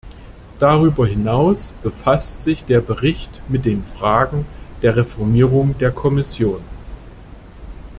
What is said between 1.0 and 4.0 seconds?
hinaus befasst sich der Bericht mit den